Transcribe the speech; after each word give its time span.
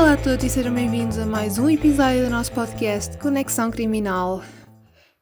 Olá 0.00 0.14
a 0.14 0.16
todos 0.16 0.42
e 0.42 0.48
sejam 0.48 0.72
bem-vindos 0.72 1.18
a 1.18 1.26
mais 1.26 1.58
um 1.58 1.68
episódio 1.68 2.24
do 2.24 2.30
nosso 2.30 2.50
podcast 2.52 3.18
Conexão 3.18 3.70
Criminal. 3.70 4.42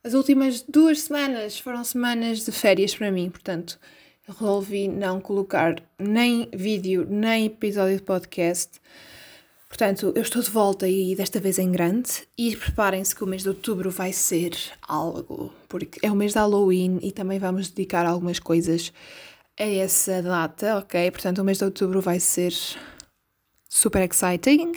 As 0.04 0.14
últimas 0.14 0.62
duas 0.62 1.01
semanas 1.01 1.59
foram 1.59 1.82
semanas 1.82 2.45
de 2.45 2.53
férias 2.53 2.95
para 2.95 3.11
mim, 3.11 3.29
portanto, 3.29 3.77
resolvi 4.25 4.86
não 4.86 5.21
colocar 5.21 5.82
nem 5.99 6.49
vídeo 6.54 7.04
nem 7.11 7.46
episódio 7.46 7.96
de 7.96 8.04
podcast. 8.04 8.80
Portanto, 9.68 10.12
eu 10.14 10.22
estou 10.22 10.41
de 10.41 10.50
volta 10.50 10.89
e 10.89 11.17
desta 11.17 11.40
vez 11.40 11.58
em 11.58 11.72
grande. 11.72 12.11
E 12.39 12.54
preparem-se 12.54 13.17
que 13.17 13.25
o 13.25 13.26
mês 13.26 13.43
de 13.43 13.49
outubro 13.49 13.90
vai 13.90 14.13
ser 14.13 14.53
algo, 14.86 15.53
porque 15.68 15.99
é 16.07 16.11
o 16.11 16.14
mês 16.14 16.35
de 16.35 16.39
Halloween 16.39 17.00
e 17.03 17.11
também 17.11 17.40
vamos 17.40 17.68
dedicar 17.68 18.07
algumas 18.07 18.39
coisas 18.39 18.93
a 19.58 19.64
essa 19.64 20.22
data, 20.22 20.79
ok? 20.79 21.11
Portanto, 21.11 21.39
o 21.39 21.45
mês 21.45 21.58
de 21.58 21.64
outubro 21.64 22.00
vai 22.00 22.21
ser 22.21 22.54
super 23.68 24.03
exciting. 24.03 24.72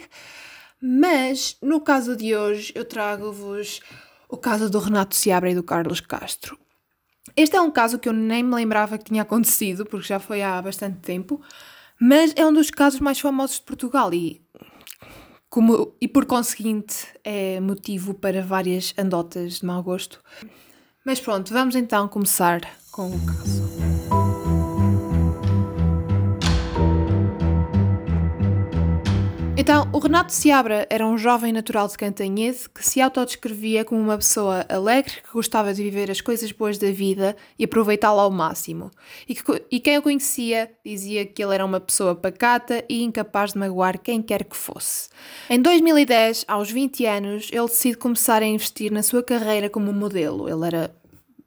Mas 0.81 1.57
no 1.61 1.79
caso 1.79 2.15
de 2.15 2.35
hoje, 2.35 2.71
eu 2.75 2.83
trago-vos 2.83 3.79
o 4.27 4.37
caso 4.37 4.69
do 4.69 4.79
Renato 4.79 5.15
Seabra 5.15 5.51
e 5.51 5.55
do 5.55 5.63
Carlos 5.63 5.99
Castro. 5.99 6.57
Este 7.35 7.55
é 7.55 7.61
um 7.61 7.71
caso 7.71 7.99
que 7.99 8.09
eu 8.09 8.13
nem 8.13 8.43
me 8.43 8.55
lembrava 8.55 8.97
que 8.97 9.05
tinha 9.05 9.21
acontecido, 9.21 9.85
porque 9.85 10.07
já 10.07 10.19
foi 10.19 10.41
há 10.41 10.61
bastante 10.61 10.99
tempo, 10.99 11.39
mas 11.99 12.33
é 12.35 12.45
um 12.45 12.51
dos 12.51 12.71
casos 12.71 12.99
mais 12.99 13.19
famosos 13.19 13.57
de 13.57 13.63
Portugal 13.63 14.11
e 14.13 14.41
como, 15.49 15.93
e 16.01 16.07
por 16.07 16.25
conseguinte 16.25 17.07
é 17.23 17.59
motivo 17.59 18.13
para 18.13 18.41
várias 18.41 18.93
andotas 18.97 19.59
de 19.59 19.65
mau 19.65 19.83
gosto. 19.83 20.19
Mas 21.05 21.19
pronto, 21.19 21.51
vamos 21.53 21.75
então 21.75 22.07
começar 22.07 22.61
com 22.91 23.07
o 23.07 23.25
caso. 23.25 24.20
Então, 29.61 29.87
o 29.93 29.99
Renato 29.99 30.33
Seabra 30.33 30.87
era 30.89 31.05
um 31.05 31.19
jovem 31.19 31.53
natural 31.53 31.87
de 31.87 31.95
Cantanhede 31.95 32.67
que 32.67 32.83
se 32.83 32.99
autodescrevia 32.99 33.85
como 33.85 34.01
uma 34.01 34.17
pessoa 34.17 34.65
alegre 34.67 35.21
que 35.21 35.31
gostava 35.31 35.71
de 35.71 35.83
viver 35.83 36.09
as 36.09 36.19
coisas 36.19 36.51
boas 36.51 36.79
da 36.79 36.89
vida 36.89 37.35
e 37.59 37.65
aproveitá-la 37.65 38.23
ao 38.23 38.31
máximo. 38.31 38.89
E, 39.29 39.35
que, 39.35 39.43
e 39.69 39.79
quem 39.79 39.99
o 39.99 40.01
conhecia 40.01 40.71
dizia 40.83 41.27
que 41.27 41.43
ele 41.43 41.53
era 41.53 41.63
uma 41.63 41.79
pessoa 41.79 42.15
pacata 42.15 42.83
e 42.89 43.03
incapaz 43.03 43.53
de 43.53 43.59
magoar 43.59 43.99
quem 43.99 44.19
quer 44.19 44.45
que 44.45 44.57
fosse. 44.57 45.09
Em 45.47 45.61
2010, 45.61 46.43
aos 46.47 46.71
20 46.71 47.05
anos, 47.05 47.49
ele 47.51 47.67
decide 47.67 47.97
começar 47.97 48.41
a 48.41 48.47
investir 48.47 48.91
na 48.91 49.03
sua 49.03 49.21
carreira 49.21 49.69
como 49.69 49.93
modelo. 49.93 50.49
Ele 50.49 50.65
era 50.65 50.91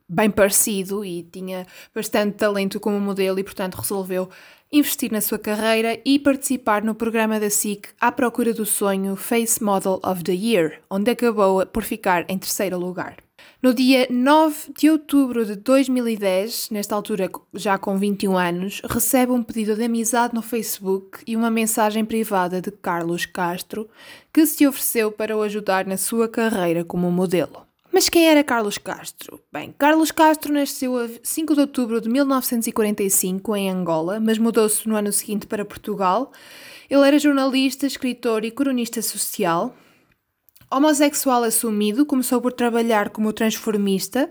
bem 0.08 0.30
parecido 0.30 1.04
e 1.04 1.24
tinha 1.24 1.66
bastante 1.92 2.36
talento 2.36 2.78
como 2.78 3.00
modelo 3.00 3.38
e, 3.40 3.44
portanto, 3.44 3.74
resolveu 3.74 4.30
investir 4.72 5.12
na 5.12 5.20
sua 5.20 5.38
carreira 5.38 6.00
e 6.04 6.18
participar 6.18 6.82
no 6.82 6.94
programa 6.94 7.38
da 7.38 7.48
SIC 7.48 7.88
à 8.00 8.10
procura 8.10 8.52
do 8.52 8.66
sonho 8.66 9.16
Face 9.16 9.62
Model 9.62 10.00
of 10.04 10.24
the 10.24 10.32
Year, 10.32 10.80
onde 10.90 11.10
acabou 11.10 11.64
por 11.66 11.82
ficar 11.82 12.24
em 12.28 12.38
terceiro 12.38 12.78
lugar. 12.78 13.16
No 13.62 13.72
dia 13.72 14.06
9 14.10 14.72
de 14.76 14.90
outubro 14.90 15.44
de 15.46 15.56
2010, 15.56 16.68
nesta 16.70 16.94
altura 16.94 17.30
já 17.54 17.78
com 17.78 17.96
21 17.96 18.36
anos, 18.36 18.82
recebe 18.84 19.32
um 19.32 19.42
pedido 19.42 19.74
de 19.74 19.84
amizade 19.84 20.34
no 20.34 20.42
Facebook 20.42 21.20
e 21.26 21.34
uma 21.34 21.50
mensagem 21.50 22.04
privada 22.04 22.60
de 22.60 22.70
Carlos 22.70 23.24
Castro, 23.24 23.88
que 24.32 24.44
se 24.44 24.66
ofereceu 24.66 25.10
para 25.10 25.36
o 25.36 25.42
ajudar 25.42 25.86
na 25.86 25.96
sua 25.96 26.28
carreira 26.28 26.84
como 26.84 27.10
modelo. 27.10 27.64
Mas 27.94 28.08
quem 28.08 28.28
era 28.28 28.42
Carlos 28.42 28.76
Castro? 28.76 29.40
Bem, 29.52 29.72
Carlos 29.78 30.10
Castro 30.10 30.52
nasceu 30.52 30.98
a 30.98 31.08
5 31.22 31.54
de 31.54 31.60
outubro 31.60 32.00
de 32.00 32.08
1945 32.08 33.54
em 33.54 33.70
Angola, 33.70 34.18
mas 34.18 34.36
mudou-se 34.36 34.88
no 34.88 34.96
ano 34.96 35.12
seguinte 35.12 35.46
para 35.46 35.64
Portugal. 35.64 36.32
Ele 36.90 37.06
era 37.06 37.20
jornalista, 37.20 37.86
escritor 37.86 38.44
e 38.44 38.50
cronista 38.50 39.00
social. 39.00 39.76
Homossexual 40.68 41.44
assumido, 41.44 42.04
começou 42.04 42.40
por 42.40 42.52
trabalhar 42.52 43.10
como 43.10 43.32
transformista 43.32 44.28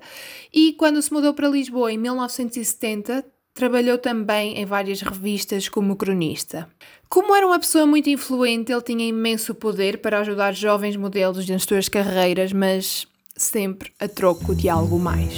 e, 0.54 0.74
quando 0.74 1.02
se 1.02 1.14
mudou 1.14 1.34
para 1.34 1.48
Lisboa 1.48 1.90
em 1.90 1.98
1970, 1.98 3.24
trabalhou 3.54 3.98
também 3.98 4.58
em 4.58 4.66
várias 4.66 5.00
revistas 5.00 5.70
como 5.70 5.96
cronista. 5.96 6.68
Como 7.08 7.34
era 7.34 7.48
uma 7.48 7.60
pessoa 7.60 7.86
muito 7.86 8.10
influente, 8.10 8.74
ele 8.74 8.82
tinha 8.82 9.08
imenso 9.08 9.56
poder 9.56 10.00
para 10.00 10.20
ajudar 10.20 10.54
jovens 10.54 10.98
modelos 10.98 11.48
nas 11.48 11.64
suas 11.64 11.88
carreiras, 11.88 12.52
mas 12.52 13.08
sempre 13.36 13.92
a 14.00 14.08
troco 14.08 14.54
de 14.56 14.70
algo 14.70 15.00
mais. 15.00 15.38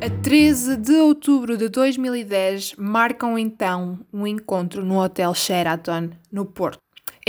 A 0.00 0.22
13 0.22 0.76
de 0.76 0.94
outubro 0.94 1.56
de 1.56 1.68
2010 1.68 2.74
marcam 2.76 3.38
então 3.38 3.98
um 4.12 4.26
encontro 4.26 4.84
no 4.84 5.02
Hotel 5.02 5.34
Sheraton, 5.34 6.10
no 6.30 6.44
Porto. 6.44 6.78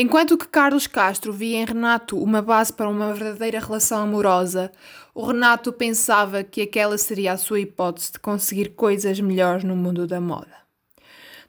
Enquanto 0.01 0.37
que 0.37 0.47
Carlos 0.47 0.87
Castro 0.87 1.33
via 1.33 1.57
em 1.57 1.65
Renato 1.65 2.17
uma 2.17 2.41
base 2.41 2.71
para 2.71 2.87
uma 2.87 3.13
verdadeira 3.13 3.59
relação 3.59 4.03
amorosa, 4.03 4.71
o 5.13 5.25
Renato 5.25 5.73
pensava 5.73 6.41
que 6.41 6.61
aquela 6.61 6.97
seria 6.97 7.33
a 7.33 7.37
sua 7.37 7.59
hipótese 7.59 8.13
de 8.13 8.19
conseguir 8.19 8.69
coisas 8.69 9.19
melhores 9.19 9.65
no 9.65 9.75
mundo 9.75 10.07
da 10.07 10.21
moda. 10.21 10.68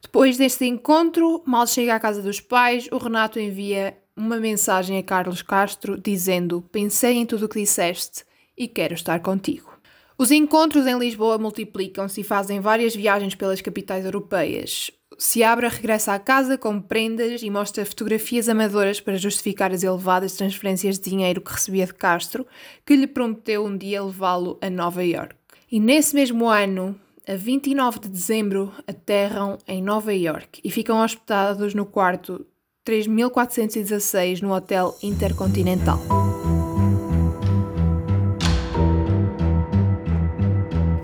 Depois 0.00 0.36
deste 0.36 0.64
encontro, 0.64 1.42
mal 1.46 1.66
chega 1.66 1.94
à 1.94 2.00
casa 2.00 2.22
dos 2.22 2.40
pais, 2.40 2.88
o 2.90 2.98
Renato 2.98 3.38
envia 3.38 3.96
uma 4.16 4.36
mensagem 4.38 4.98
a 4.98 5.02
Carlos 5.02 5.42
Castro 5.42 5.98
dizendo: 5.98 6.62
Pensei 6.72 7.16
em 7.16 7.26
tudo 7.26 7.46
o 7.46 7.48
que 7.48 7.60
disseste 7.60 8.24
e 8.56 8.66
quero 8.66 8.94
estar 8.94 9.20
contigo. 9.20 9.70
Os 10.18 10.30
encontros 10.30 10.86
em 10.86 10.98
Lisboa 10.98 11.38
multiplicam-se 11.38 12.20
e 12.20 12.24
fazem 12.24 12.60
várias 12.60 12.94
viagens 12.94 13.34
pelas 13.34 13.62
capitais 13.62 14.04
europeias. 14.04 14.90
Seabra 15.18 15.68
regressa 15.68 16.12
à 16.12 16.18
casa 16.18 16.58
com 16.58 16.80
prendas 16.80 17.42
e 17.42 17.50
mostra 17.50 17.86
fotografias 17.86 18.48
amadoras 18.48 19.00
para 19.00 19.16
justificar 19.16 19.72
as 19.72 19.82
elevadas 19.82 20.34
transferências 20.34 20.98
de 20.98 21.10
dinheiro 21.10 21.40
que 21.40 21.52
recebia 21.52 21.86
de 21.86 21.94
Castro, 21.94 22.46
que 22.84 22.96
lhe 22.96 23.06
prometeu 23.06 23.64
um 23.64 23.76
dia 23.76 24.02
levá-lo 24.02 24.58
a 24.60 24.68
Nova 24.68 25.04
York. 25.04 25.34
E 25.70 25.78
nesse 25.78 26.14
mesmo 26.14 26.48
ano, 26.48 26.98
a 27.26 27.34
29 27.34 28.00
de 28.00 28.08
dezembro, 28.08 28.72
aterram 28.86 29.58
em 29.66 29.82
Nova 29.82 30.14
York 30.14 30.60
e 30.64 30.70
ficam 30.70 31.02
hospedados 31.02 31.74
no 31.74 31.86
quarto 31.86 32.46
3416 32.84 34.40
no 34.40 34.52
Hotel 34.52 34.96
Intercontinental. 35.02 36.29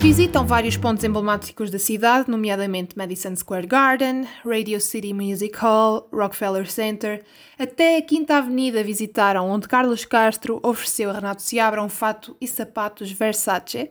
Visitam 0.06 0.46
vários 0.46 0.76
pontos 0.76 1.02
emblemáticos 1.02 1.68
da 1.68 1.80
cidade, 1.80 2.30
nomeadamente 2.30 2.96
Madison 2.96 3.34
Square 3.34 3.66
Garden, 3.66 4.24
Radio 4.44 4.80
City 4.80 5.12
Music 5.12 5.58
Hall, 5.58 6.08
Rockefeller 6.12 6.70
Center. 6.70 7.24
Até 7.58 7.96
a 7.96 8.02
Quinta 8.02 8.36
Avenida 8.36 8.84
visitaram, 8.84 9.50
onde 9.50 9.66
Carlos 9.66 10.04
Castro 10.04 10.60
ofereceu 10.62 11.10
a 11.10 11.14
Renato 11.14 11.42
Seabra 11.42 11.82
um 11.82 11.88
fato 11.88 12.36
e 12.40 12.46
sapatos 12.46 13.10
Versace 13.10 13.90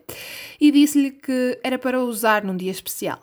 e 0.59 0.71
disse-lhe 0.71 1.11
que 1.11 1.59
era 1.61 1.77
para 1.77 2.01
usar 2.01 2.45
num 2.45 2.55
dia 2.55 2.71
especial. 2.71 3.19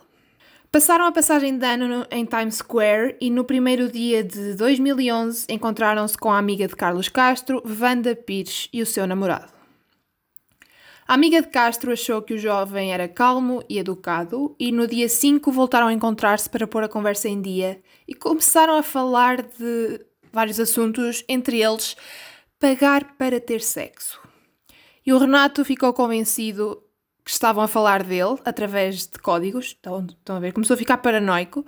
Passaram 0.70 1.06
a 1.06 1.12
passagem 1.12 1.56
de 1.56 1.64
ano 1.64 2.06
em 2.10 2.26
Times 2.26 2.56
Square 2.56 3.16
e 3.18 3.30
no 3.30 3.42
primeiro 3.44 3.90
dia 3.90 4.22
de 4.22 4.54
2011 4.54 5.46
encontraram-se 5.48 6.18
com 6.18 6.30
a 6.30 6.36
amiga 6.36 6.68
de 6.68 6.76
Carlos 6.76 7.08
Castro, 7.08 7.62
Wanda 7.66 8.14
Pires, 8.14 8.68
e 8.70 8.82
o 8.82 8.86
seu 8.86 9.06
namorado. 9.06 9.51
A 11.12 11.14
amiga 11.14 11.42
de 11.42 11.48
Castro 11.48 11.92
achou 11.92 12.22
que 12.22 12.32
o 12.32 12.38
jovem 12.38 12.90
era 12.90 13.06
calmo 13.06 13.62
e 13.68 13.78
educado 13.78 14.56
e 14.58 14.72
no 14.72 14.86
dia 14.86 15.10
5 15.10 15.52
voltaram 15.52 15.88
a 15.88 15.92
encontrar-se 15.92 16.48
para 16.48 16.66
pôr 16.66 16.84
a 16.84 16.88
conversa 16.88 17.28
em 17.28 17.42
dia 17.42 17.82
e 18.08 18.14
começaram 18.14 18.78
a 18.78 18.82
falar 18.82 19.42
de 19.42 20.00
vários 20.32 20.58
assuntos, 20.58 21.22
entre 21.28 21.60
eles 21.60 21.98
pagar 22.58 23.14
para 23.18 23.38
ter 23.38 23.60
sexo. 23.60 24.18
E 25.04 25.12
o 25.12 25.18
Renato 25.18 25.62
ficou 25.66 25.92
convencido 25.92 26.82
que 27.22 27.30
estavam 27.30 27.62
a 27.62 27.68
falar 27.68 28.02
dele 28.04 28.38
através 28.42 29.06
de 29.06 29.18
códigos, 29.18 29.66
estão, 29.66 30.06
estão 30.06 30.36
a 30.36 30.40
ver, 30.40 30.54
começou 30.54 30.72
a 30.72 30.78
ficar 30.78 30.96
paranoico 30.96 31.62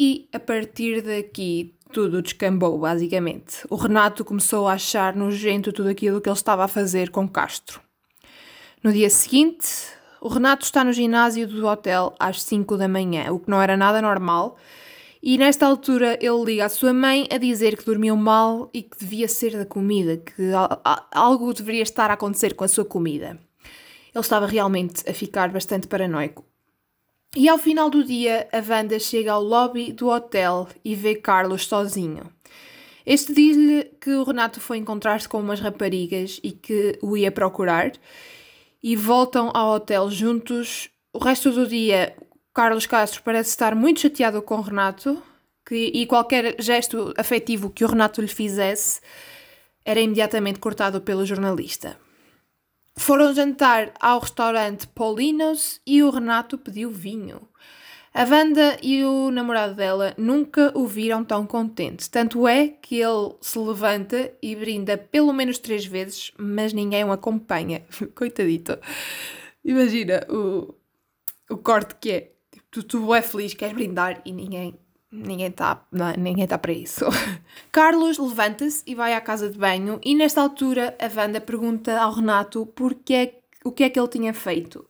e 0.00 0.30
a 0.32 0.40
partir 0.40 1.02
daqui 1.02 1.76
tudo 1.92 2.22
descambou, 2.22 2.78
basicamente. 2.78 3.66
O 3.68 3.76
Renato 3.76 4.24
começou 4.24 4.66
a 4.66 4.72
achar 4.72 5.14
nojento 5.14 5.74
tudo 5.74 5.90
aquilo 5.90 6.22
que 6.22 6.28
ele 6.30 6.34
estava 6.34 6.64
a 6.64 6.68
fazer 6.68 7.10
com 7.10 7.28
Castro. 7.28 7.91
No 8.82 8.92
dia 8.92 9.08
seguinte, 9.08 9.68
o 10.20 10.26
Renato 10.26 10.64
está 10.64 10.82
no 10.82 10.92
ginásio 10.92 11.46
do 11.46 11.68
hotel 11.68 12.12
às 12.18 12.42
5 12.42 12.76
da 12.76 12.88
manhã, 12.88 13.32
o 13.32 13.38
que 13.38 13.48
não 13.48 13.62
era 13.62 13.76
nada 13.76 14.02
normal. 14.02 14.56
E 15.22 15.38
nesta 15.38 15.64
altura 15.64 16.18
ele 16.20 16.44
liga 16.44 16.64
à 16.64 16.68
sua 16.68 16.92
mãe 16.92 17.28
a 17.30 17.38
dizer 17.38 17.76
que 17.76 17.84
dormiu 17.84 18.16
mal 18.16 18.68
e 18.74 18.82
que 18.82 18.98
devia 18.98 19.28
ser 19.28 19.56
da 19.56 19.64
comida, 19.64 20.16
que 20.16 20.50
algo 21.12 21.54
deveria 21.54 21.84
estar 21.84 22.10
a 22.10 22.14
acontecer 22.14 22.54
com 22.54 22.64
a 22.64 22.68
sua 22.68 22.84
comida. 22.84 23.38
Ele 24.12 24.20
estava 24.20 24.46
realmente 24.46 25.08
a 25.08 25.14
ficar 25.14 25.48
bastante 25.50 25.86
paranoico. 25.86 26.44
E 27.36 27.48
ao 27.48 27.58
final 27.58 27.88
do 27.88 28.02
dia, 28.02 28.48
a 28.52 28.58
Wanda 28.68 28.98
chega 28.98 29.30
ao 29.30 29.44
lobby 29.44 29.92
do 29.92 30.08
hotel 30.08 30.66
e 30.84 30.96
vê 30.96 31.14
Carlos 31.14 31.68
sozinho. 31.68 32.24
Este 33.06 33.32
diz-lhe 33.32 33.84
que 34.00 34.10
o 34.10 34.24
Renato 34.24 34.60
foi 34.60 34.78
encontrar-se 34.78 35.28
com 35.28 35.38
umas 35.38 35.60
raparigas 35.60 36.40
e 36.42 36.50
que 36.50 36.98
o 37.00 37.16
ia 37.16 37.30
procurar 37.30 37.92
e 38.82 38.96
voltam 38.96 39.50
ao 39.54 39.74
hotel 39.74 40.10
juntos. 40.10 40.90
O 41.12 41.18
resto 41.18 41.50
do 41.50 41.66
dia 41.66 42.16
Carlos 42.54 42.86
Castro 42.86 43.22
parece 43.22 43.50
estar 43.50 43.74
muito 43.74 44.00
chateado 44.00 44.42
com 44.42 44.60
Renato 44.60 45.22
que, 45.66 45.90
e 45.94 46.06
qualquer 46.06 46.60
gesto 46.60 47.14
afetivo 47.16 47.70
que 47.70 47.84
o 47.84 47.88
Renato 47.88 48.20
lhe 48.20 48.28
fizesse 48.28 49.00
era 49.84 50.00
imediatamente 50.00 50.58
cortado 50.58 51.00
pelo 51.00 51.24
jornalista. 51.24 51.98
Foram 52.94 53.34
jantar 53.34 53.92
ao 53.98 54.20
restaurante 54.20 54.86
Paulinos 54.86 55.80
e 55.86 56.02
o 56.02 56.10
Renato 56.10 56.58
pediu 56.58 56.90
vinho. 56.90 57.48
A 58.14 58.24
Wanda 58.24 58.76
e 58.82 59.02
o 59.04 59.30
namorado 59.30 59.74
dela 59.74 60.14
nunca 60.18 60.70
o 60.76 60.86
viram 60.86 61.24
tão 61.24 61.46
contente. 61.46 62.10
Tanto 62.10 62.46
é 62.46 62.68
que 62.68 62.96
ele 62.96 63.34
se 63.40 63.58
levanta 63.58 64.30
e 64.42 64.54
brinda 64.54 64.98
pelo 64.98 65.32
menos 65.32 65.58
três 65.58 65.86
vezes, 65.86 66.30
mas 66.38 66.74
ninguém 66.74 67.04
o 67.04 67.12
acompanha. 67.12 67.82
Coitadito. 68.14 68.78
Imagina 69.64 70.26
o, 70.28 70.74
o 71.50 71.56
corte 71.56 71.94
que 71.94 72.10
é. 72.10 72.32
Tipo, 72.50 72.66
tu, 72.70 72.82
tu 72.82 73.14
é 73.14 73.22
feliz, 73.22 73.54
queres 73.54 73.74
brindar 73.74 74.20
e 74.26 74.32
ninguém 74.32 74.78
Ninguém 75.12 75.48
está 75.48 75.84
é? 75.92 76.18
ninguém 76.18 76.46
tá 76.46 76.56
para 76.56 76.72
isso. 76.72 77.04
Carlos 77.70 78.16
levanta-se 78.16 78.82
e 78.86 78.94
vai 78.94 79.12
à 79.12 79.20
casa 79.20 79.50
de 79.50 79.58
banho 79.58 80.00
e 80.02 80.14
nesta 80.14 80.40
altura 80.40 80.96
a 80.98 81.20
Wanda 81.20 81.38
pergunta 81.38 82.00
ao 82.00 82.14
Renato 82.14 82.64
porque 82.74 83.12
é, 83.12 83.34
o 83.62 83.70
que 83.70 83.84
é 83.84 83.90
que 83.90 84.00
ele 84.00 84.08
tinha 84.08 84.32
feito. 84.32 84.86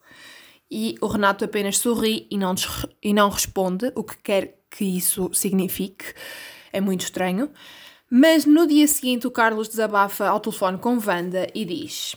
E 0.75 0.97
o 1.03 1.07
Renato 1.07 1.45
apenas 1.45 1.77
sorri 1.77 2.27
e 2.31 2.39
não, 2.39 2.55
e 3.03 3.13
não 3.13 3.29
responde, 3.29 3.93
o 3.95 4.03
que 4.03 4.17
quer 4.17 4.63
que 4.71 4.87
isso 4.87 5.29
signifique. 5.35 6.15
É 6.73 6.81
muito 6.81 7.03
estranho. 7.03 7.51
Mas 8.11 8.47
no 8.47 8.67
dia 8.67 8.89
seguinte 8.89 9.27
o 9.27 9.31
Carlos 9.31 9.69
desabafa 9.69 10.27
ao 10.27 10.41
telefone 10.41 10.79
com 10.79 10.99
Wanda 10.99 11.47
e 11.55 11.67
diz... 11.67 12.17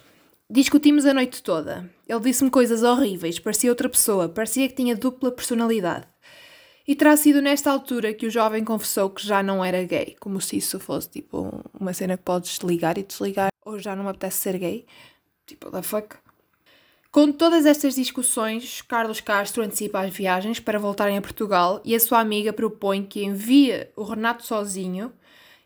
Discutimos 0.49 1.05
a 1.05 1.13
noite 1.13 1.43
toda. 1.43 1.91
Ele 2.07 2.19
disse-me 2.21 2.49
coisas 2.49 2.81
horríveis, 2.81 3.39
parecia 3.39 3.69
outra 3.69 3.89
pessoa, 3.89 4.29
parecia 4.29 4.69
que 4.69 4.75
tinha 4.75 4.95
dupla 4.95 5.31
personalidade. 5.31 6.07
E 6.87 6.95
terá 6.95 7.17
sido 7.17 7.41
nesta 7.41 7.71
altura 7.71 8.13
que 8.13 8.27
o 8.27 8.31
jovem 8.31 8.63
confessou 8.63 9.09
que 9.09 9.25
já 9.25 9.43
não 9.43 9.65
era 9.65 9.83
gay, 9.83 10.15
como 10.19 10.39
se 10.39 10.57
isso 10.57 10.79
fosse 10.79 11.09
tipo 11.09 11.61
uma 11.77 11.93
cena 11.93 12.15
que 12.15 12.23
podes 12.23 12.57
ligar 12.59 12.97
e 12.97 13.03
desligar, 13.03 13.49
ou 13.65 13.79
já 13.79 13.95
não 13.95 14.03
me 14.03 14.11
apetece 14.11 14.37
ser 14.37 14.57
gay. 14.59 14.85
Tipo, 15.45 15.71
the 15.71 15.81
fuck? 15.81 16.15
Com 17.15 17.31
todas 17.31 17.65
estas 17.65 17.95
discussões, 17.95 18.81
Carlos 18.81 19.21
Castro 19.21 19.63
antecipa 19.63 20.01
as 20.01 20.13
viagens 20.13 20.59
para 20.59 20.77
voltarem 20.77 21.17
a 21.17 21.21
Portugal 21.21 21.79
e 21.85 21.95
a 21.95 21.99
sua 22.01 22.19
amiga 22.19 22.51
propõe 22.51 23.03
que 23.03 23.23
envie 23.23 23.87
o 23.95 24.03
Renato 24.03 24.45
sozinho 24.45 25.13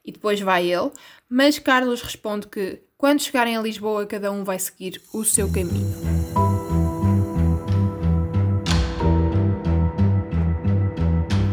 e 0.06 0.12
depois 0.12 0.40
vai 0.40 0.72
ele, 0.72 0.92
mas 1.28 1.58
Carlos 1.58 2.04
responde 2.04 2.48
que 2.48 2.84
quando 2.96 3.24
chegarem 3.24 3.58
a 3.58 3.62
Lisboa 3.64 4.06
cada 4.06 4.32
um 4.32 4.44
vai 4.44 4.60
seguir 4.60 5.02
o 5.12 5.24
seu 5.24 5.52
caminho. 5.52 6.09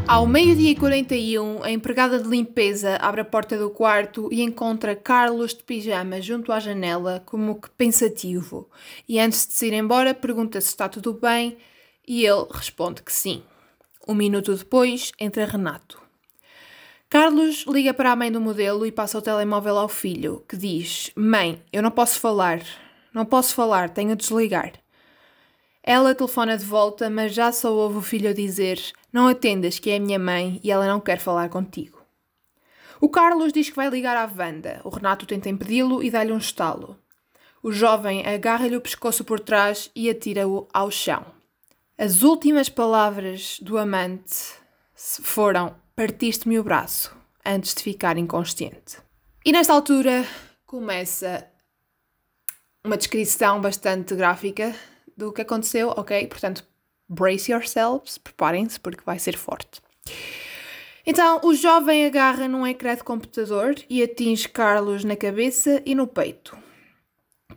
Ao 0.08 0.25
meio-dia 0.25 0.70
e 0.70 0.76
41, 0.76 1.64
a 1.64 1.70
empregada 1.70 2.20
de 2.20 2.29
limpeza 2.29 2.97
abre 3.00 3.23
a 3.23 3.25
porta 3.25 3.58
do 3.58 3.70
quarto 3.70 4.29
e 4.31 4.41
encontra 4.41 4.94
Carlos 4.94 5.53
de 5.53 5.64
pijama 5.64 6.20
junto 6.20 6.53
à 6.53 6.61
janela, 6.61 7.20
como 7.26 7.61
que 7.61 7.69
pensativo. 7.70 8.70
E 9.08 9.19
antes 9.19 9.44
de 9.49 9.55
se 9.55 9.67
ir 9.67 9.73
embora, 9.73 10.14
pergunta 10.14 10.61
se 10.61 10.69
está 10.69 10.88
tudo 10.88 11.12
bem 11.12 11.58
e 12.06 12.25
ele 12.25 12.47
responde 12.53 13.03
que 13.03 13.12
sim. 13.12 13.43
Um 14.06 14.14
minuto 14.14 14.55
depois, 14.55 15.11
entra 15.19 15.44
Renato. 15.44 16.00
Carlos 17.11 17.64
liga 17.67 17.93
para 17.93 18.12
a 18.12 18.17
mãe 18.17 18.31
do 18.31 18.41
modelo 18.41 18.87
e 18.87 18.93
passa 18.93 19.19
o 19.19 19.23
telemóvel 19.23 19.76
ao 19.76 19.88
filho, 19.88 20.44
que 20.49 20.56
diz: 20.56 21.11
Mãe, 21.17 21.61
eu 21.73 21.82
não 21.82 21.91
posso 21.91 22.20
falar. 22.20 22.61
Não 23.12 23.25
posso 23.25 23.56
falar, 23.56 23.91
tenho 23.91 24.14
de 24.14 24.23
desligar. 24.23 24.73
Ela 25.82 26.17
telefona 26.17 26.58
de 26.58 26.64
volta, 26.64 27.08
mas 27.08 27.32
já 27.32 27.53
só 27.53 27.73
ouve 27.73 27.99
o 27.99 28.03
filho 28.03 28.35
dizer: 28.35 28.81
Não 29.17 29.29
atendas, 29.29 29.79
que 29.79 29.89
é 29.89 29.97
a 29.97 29.99
minha 29.99 30.19
mãe 30.19 30.61
e 30.63 30.71
ela 30.71 30.87
não 30.87 31.01
quer 31.01 31.19
falar 31.19 31.49
contigo. 31.49 32.03
O 33.01 33.09
Carlos 33.09 33.51
diz 33.51 33.71
que 33.71 33.77
vai 33.77 33.89
ligar 33.89 34.15
à 34.15 34.31
Wanda. 34.31 34.83
O 34.85 34.91
Renato 34.91 35.25
tenta 35.25 35.49
impedi-lo 35.49 36.03
e 36.03 36.11
dá-lhe 36.11 36.35
um 36.35 36.37
estalo. 36.37 36.99
O 37.63 37.73
jovem 37.73 38.27
agarra-lhe 38.27 38.77
o 38.77 38.81
pescoço 38.83 39.25
por 39.25 39.41
trás 39.41 39.91
e 39.97 40.11
atira-o 40.11 40.69
ao 40.71 40.91
chão. 40.91 41.25
As 41.97 42.23
últimas 42.23 42.69
palavras 42.69 43.59
do 43.63 43.79
amante 43.79 44.53
foram: 44.95 45.75
Partiste-me 45.95 46.59
o 46.59 46.63
braço 46.63 47.17
antes 47.43 47.75
de 47.75 47.83
ficar 47.83 48.19
inconsciente. 48.19 48.99
E 49.47 49.51
nesta 49.51 49.73
altura 49.73 50.27
começa 50.67 51.51
uma 52.85 52.99
descrição 52.99 53.63
bastante 53.63 54.15
gráfica 54.15 54.75
do 55.17 55.33
que 55.33 55.41
aconteceu, 55.41 55.89
ok? 55.97 56.27
Portanto, 56.27 56.63
brace 57.08 57.53
yourselves, 57.53 58.19
preparem-se 58.19 58.79
porque 58.81 59.03
vai 59.05 59.19
ser 59.19 59.37
forte. 59.37 59.81
Então, 61.06 61.41
o 61.44 61.55
jovem 61.55 62.05
agarra 62.05 62.49
num 62.49 62.67
ecrã 62.67 62.97
de 62.97 63.05
computador 63.05 63.76
e 63.88 64.03
atinge 64.03 64.49
Carlos 64.49 65.05
na 65.05 65.14
cabeça 65.14 65.81
e 65.87 65.94
no 65.94 66.06
peito. 66.06 66.58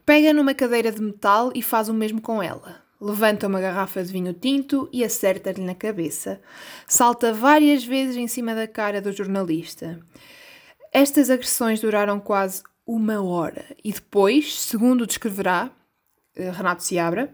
Pega 0.05 0.33
numa 0.33 0.53
cadeira 0.53 0.91
de 0.91 1.01
metal 1.01 1.51
e 1.55 1.61
faz 1.61 1.89
o 1.89 1.93
mesmo 1.93 2.21
com 2.21 2.43
ela. 2.43 2.83
Levanta 3.01 3.47
uma 3.47 3.61
garrafa 3.61 4.03
de 4.03 4.11
vinho 4.11 4.33
tinto 4.33 4.89
e 4.91 5.03
acerta-lhe 5.03 5.63
na 5.63 5.73
cabeça. 5.73 6.41
Salta 6.85 7.33
várias 7.33 7.83
vezes 7.83 8.17
em 8.17 8.27
cima 8.27 8.53
da 8.53 8.67
cara 8.67 9.01
do 9.01 9.11
jornalista. 9.11 9.99
Estas 10.91 11.29
agressões 11.29 11.79
duraram 11.79 12.19
quase 12.19 12.61
uma 12.85 13.21
hora 13.21 13.65
e 13.83 13.91
depois, 13.93 14.59
segundo 14.59 15.07
descreverá, 15.07 15.71
eh, 16.35 16.51
Renato 16.51 16.83
Seabra, 16.83 17.33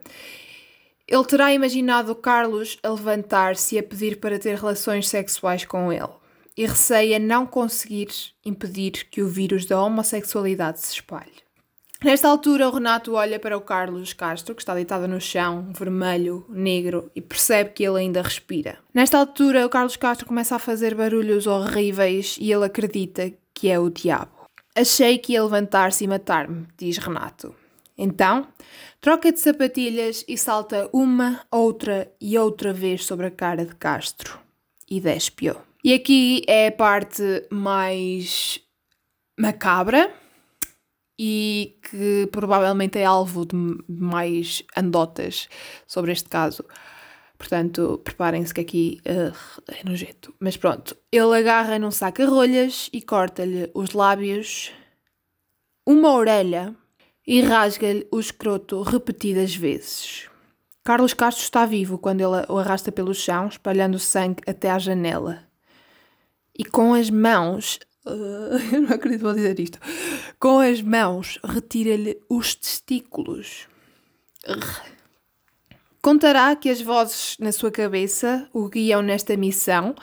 ele 1.08 1.26
terá 1.26 1.54
imaginado 1.54 2.16
Carlos 2.16 2.78
a 2.82 2.90
levantar-se 2.90 3.76
e 3.76 3.80
a 3.80 3.84
pedir 3.84 4.20
para 4.20 4.40
ter 4.40 4.58
relações 4.58 5.08
sexuais 5.08 5.64
com 5.66 5.92
ele 5.92 6.10
e 6.58 6.66
receia 6.66 7.20
não 7.20 7.46
conseguir 7.46 8.08
impedir 8.44 9.08
que 9.12 9.22
o 9.22 9.28
vírus 9.28 9.66
da 9.66 9.82
homossexualidade 9.82 10.80
se 10.80 10.94
espalhe. 10.94 11.46
Nesta 12.04 12.28
altura, 12.28 12.68
o 12.68 12.72
Renato 12.72 13.14
olha 13.14 13.40
para 13.40 13.58
o 13.58 13.62
Carlos 13.62 14.14
Castro, 14.14 14.54
que 14.54 14.62
está 14.62 14.74
deitado 14.74 15.08
no 15.08 15.20
chão, 15.20 15.72
vermelho, 15.74 16.46
negro, 16.50 17.10
e 17.16 17.22
percebe 17.22 17.72
que 17.72 17.84
ele 17.84 18.00
ainda 18.00 18.22
respira. 18.22 18.78
Nesta 18.94 19.18
altura, 19.18 19.66
o 19.66 19.70
Carlos 19.70 19.96
Castro 19.96 20.28
começa 20.28 20.56
a 20.56 20.60
fazer 20.60 20.94
barulhos 20.94 21.48
horríveis 21.48 22.38
e 22.40 22.52
ele 22.52 22.66
acredita 22.66 23.32
que 23.54 23.70
é 23.70 23.80
o 23.80 23.90
diabo. 23.90 24.46
Achei 24.76 25.18
que 25.18 25.34
ia 25.34 25.44
levantar-se 25.44 26.04
e 26.04 26.08
matar-me, 26.08 26.68
diz 26.78 26.98
Renato. 26.98 27.56
Então, 27.98 28.46
troca 29.06 29.32
de 29.32 29.40
sapatilhas 29.40 30.26
e 30.28 30.36
salta 30.36 30.90
uma, 30.92 31.46
outra 31.52 32.12
e 32.20 32.36
outra 32.40 32.74
vez 32.74 33.06
sobre 33.06 33.28
a 33.28 33.30
cara 33.30 33.64
de 33.64 33.76
Castro 33.76 34.40
e 34.90 35.00
despe-o. 35.00 35.62
E 35.84 35.94
aqui 35.94 36.42
é 36.48 36.70
a 36.70 36.72
parte 36.72 37.46
mais 37.52 38.60
macabra 39.40 40.12
e 41.20 41.78
que 41.84 42.28
provavelmente 42.32 42.98
é 42.98 43.06
alvo 43.06 43.46
de 43.46 43.56
mais 43.88 44.64
andotas 44.76 45.50
sobre 45.86 46.12
este 46.12 46.28
caso. 46.28 46.66
Portanto, 47.38 48.02
preparem-se 48.04 48.56
que 48.56 48.62
aqui 48.62 49.02
uh, 49.06 49.62
é 49.68 49.88
nojento. 49.88 50.34
Mas 50.40 50.58
pronto, 50.58 50.98
ele 51.12 51.38
agarra 51.38 51.78
num 51.78 51.92
saca-rolhas 51.92 52.90
e 52.92 53.04
corta-lhe 53.04 53.70
os 53.76 53.92
lábios, 53.92 54.72
uma 55.86 56.12
orelha 56.12 56.76
e 57.26 57.42
rasga-lhe 57.42 58.08
o 58.12 58.20
escroto 58.20 58.82
repetidas 58.82 59.56
vezes. 59.56 60.30
Carlos 60.84 61.16
Castro 61.16 61.44
está 61.44 61.66
vivo 61.66 61.98
quando 61.98 62.22
ele 62.22 62.46
o 62.48 62.60
arrasta 62.60 62.92
pelo 62.92 63.14
chão, 63.14 63.48
espalhando 63.48 63.98
sangue 63.98 64.44
até 64.48 64.70
à 64.70 64.78
janela. 64.78 65.44
E 66.58 66.64
com 66.64 66.94
as 66.94 67.10
mãos. 67.10 67.80
Uh, 68.06 68.60
eu 68.72 68.82
não 68.82 68.92
acredito 68.92 69.24
vou 69.24 69.34
dizer 69.34 69.60
isto. 69.60 69.80
Com 70.40 70.60
as 70.60 70.82
mãos, 70.84 71.40
retira-lhe 71.44 72.22
os 72.30 72.54
testículos. 72.54 73.68
Contará 76.04 76.56
que 76.56 76.70
as 76.70 76.80
vozes 76.80 77.36
na 77.40 77.52
sua 77.52 77.72
cabeça 77.72 78.48
o 78.54 78.70
guiam 78.70 79.02
nesta 79.02 79.36
missão 79.36 79.96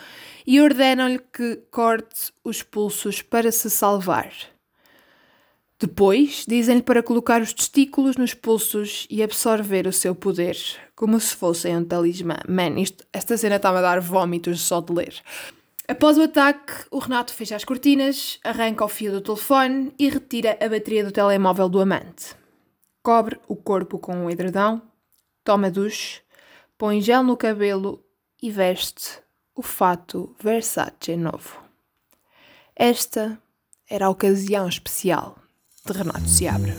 e 0.45 0.61
ordenam-lhe 0.61 1.21
que 1.33 1.62
corte 1.71 2.33
os 2.43 2.61
pulsos 2.61 3.23
para 3.23 3.52
se 3.52 3.71
salvar. 3.71 4.33
Depois, 5.83 6.45
dizem-lhe 6.47 6.81
para 6.81 7.03
colocar 7.03 7.43
os 7.43 7.53
testículos 7.53 8.17
nos 8.17 8.35
pulsos 8.35 9.05
e 9.11 9.21
absorver 9.21 9.89
o 9.89 9.93
seu 9.93 10.15
poder, 10.15 10.57
como 10.95 11.19
se 11.19 11.35
fossem 11.35 11.77
um 11.77 11.85
talismã. 11.85 12.37
Man, 12.49 12.79
isto, 12.79 13.05
esta 13.12 13.37
cena 13.37 13.57
está-me 13.57 13.79
a 13.79 13.83
dar 13.83 14.01
vómitos 14.01 14.61
só 14.61 14.81
de 14.81 14.93
ler. 14.93 15.12
Após 15.89 16.17
o 16.17 16.23
ataque, 16.23 16.73
o 16.89 17.01
Renato 17.01 17.35
fecha 17.35 17.57
as 17.57 17.65
cortinas, 17.65 18.39
arranca 18.45 18.85
o 18.85 18.89
fio 18.89 19.11
do 19.11 19.21
telefone 19.21 19.93
e 19.99 20.09
retira 20.09 20.57
a 20.61 20.69
bateria 20.69 21.05
do 21.05 21.11
telemóvel 21.11 21.69
do 21.69 21.81
amante. 21.81 22.37
Cobre 23.03 23.41
o 23.49 23.57
corpo 23.57 23.99
com 23.99 24.15
um 24.15 24.31
edredão, 24.31 24.81
toma 25.43 25.69
duche, 25.69 26.21
põe 26.79 27.01
gel 27.01 27.25
no 27.25 27.37
cabelo 27.37 28.01
e 28.41 28.53
veste 28.53 29.19
o 29.53 29.62
fato 29.62 30.33
Versace 30.41 31.17
novo. 31.17 31.61
Esta 32.77 33.37
era 33.91 34.07
a 34.07 34.11
ocasião 34.11 34.69
especial 34.69 35.41
de 35.85 35.93
Renato 35.93 36.29
Seabra. 36.29 36.75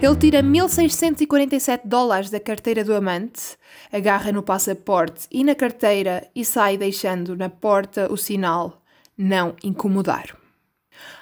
Ele 0.00 0.16
tira 0.16 0.42
1647 0.42 1.86
dólares 1.86 2.30
da 2.30 2.40
carteira 2.40 2.82
do 2.82 2.94
amante, 2.94 3.58
agarra 3.92 4.32
no 4.32 4.42
passaporte 4.42 5.26
e 5.30 5.44
na 5.44 5.54
carteira 5.54 6.26
e 6.34 6.44
sai 6.44 6.78
deixando 6.78 7.36
na 7.36 7.50
porta 7.50 8.10
o 8.10 8.16
sinal 8.16 8.82
não 9.16 9.54
incomodar. 9.62 10.36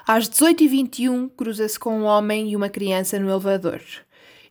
Às 0.06 0.28
18h21, 0.28 1.30
cruza-se 1.36 1.78
com 1.78 2.00
um 2.00 2.04
homem 2.04 2.50
e 2.50 2.56
uma 2.56 2.68
criança 2.68 3.18
no 3.18 3.30
elevador. 3.30 3.80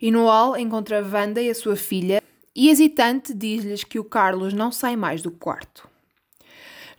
E 0.01 0.12
no 0.12 0.25
hall 0.25 0.58
encontra 0.58 1.06
Wanda 1.06 1.42
e 1.42 1.50
a 1.50 1.56
sua 1.56 1.75
filha, 1.75 2.22
e 2.54 2.70
hesitante 2.70 3.34
diz-lhes 3.34 3.84
que 3.84 4.00
o 4.00 4.04
Carlos 4.04 4.54
não 4.54 4.72
sai 4.72 4.96
mais 4.96 5.22
do 5.22 5.32
quarto. 5.32 5.90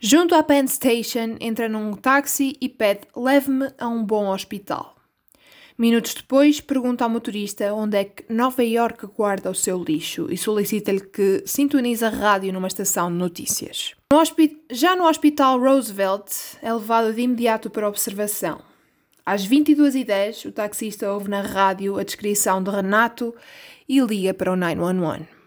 Junto 0.05 0.35
à 0.35 0.43
Penn 0.43 0.67
Station, 0.67 1.37
entra 1.39 1.69
num 1.69 1.93
táxi 1.93 2.57
e 2.59 2.67
pede: 2.67 3.07
leve-me 3.15 3.69
a 3.77 3.87
um 3.87 4.03
bom 4.03 4.27
hospital. 4.27 4.97
Minutos 5.77 6.13
depois, 6.13 6.59
pergunta 6.59 7.05
ao 7.05 7.09
motorista 7.09 7.73
onde 7.73 7.97
é 7.97 8.03
que 8.03 8.25
Nova 8.27 8.61
York 8.65 9.07
guarda 9.15 9.49
o 9.49 9.55
seu 9.55 9.81
lixo 9.81 10.27
e 10.29 10.37
solicita-lhe 10.37 10.99
que 10.99 11.43
sintonize 11.45 12.03
a 12.03 12.09
rádio 12.09 12.51
numa 12.51 12.67
estação 12.67 13.09
de 13.09 13.17
notícias. 13.17 13.95
No 14.11 14.21
Já 14.69 14.93
no 14.93 15.07
Hospital 15.07 15.57
Roosevelt, 15.57 16.57
é 16.61 16.73
levado 16.73 17.13
de 17.13 17.21
imediato 17.21 17.69
para 17.69 17.87
observação. 17.87 18.59
Às 19.25 19.47
22h10, 19.47 20.49
o 20.49 20.51
taxista 20.51 21.13
ouve 21.13 21.29
na 21.29 21.39
rádio 21.39 21.97
a 21.97 22.03
descrição 22.03 22.61
de 22.61 22.69
Renato 22.69 23.33
e 23.87 24.01
liga 24.01 24.33
para 24.33 24.51
o 24.51 24.57
911. 24.57 25.42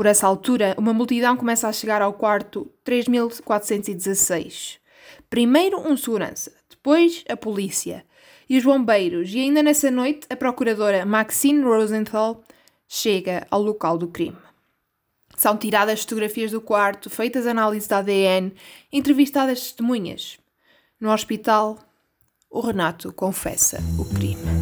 Por 0.00 0.06
essa 0.06 0.26
altura, 0.26 0.74
uma 0.78 0.94
multidão 0.94 1.36
começa 1.36 1.68
a 1.68 1.72
chegar 1.74 2.00
ao 2.00 2.14
quarto 2.14 2.72
3416. 2.84 4.78
Primeiro 5.28 5.78
um 5.78 5.94
segurança, 5.94 6.50
depois 6.70 7.22
a 7.28 7.36
polícia 7.36 8.06
e 8.48 8.56
os 8.56 8.64
bombeiros, 8.64 9.30
e 9.34 9.40
ainda 9.40 9.62
nessa 9.62 9.90
noite 9.90 10.26
a 10.30 10.36
procuradora 10.36 11.04
Maxine 11.04 11.62
Rosenthal 11.62 12.42
chega 12.88 13.46
ao 13.50 13.60
local 13.60 13.98
do 13.98 14.08
crime. 14.08 14.38
São 15.36 15.54
tiradas 15.58 16.00
fotografias 16.00 16.50
do 16.50 16.62
quarto, 16.62 17.10
feitas 17.10 17.46
análises 17.46 17.86
de 17.86 17.94
ADN, 17.94 18.54
entrevistadas 18.90 19.60
testemunhas. 19.60 20.38
No 20.98 21.12
hospital, 21.12 21.78
o 22.48 22.62
Renato 22.62 23.12
confessa 23.12 23.78
o 23.98 24.06
crime. 24.14 24.59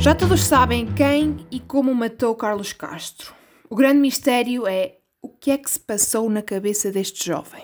Já 0.00 0.14
todos 0.14 0.42
sabem 0.44 0.86
quem 0.94 1.46
e 1.50 1.60
como 1.60 1.94
matou 1.94 2.34
Carlos 2.34 2.72
Castro. 2.72 3.34
O 3.68 3.76
grande 3.76 4.00
mistério 4.00 4.66
é 4.66 4.96
o 5.20 5.28
que 5.28 5.50
é 5.50 5.58
que 5.58 5.70
se 5.70 5.78
passou 5.78 6.30
na 6.30 6.40
cabeça 6.40 6.90
deste 6.90 7.26
jovem. 7.26 7.62